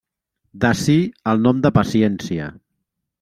[0.63, 0.95] D'ací
[1.33, 2.49] el nom de paciència.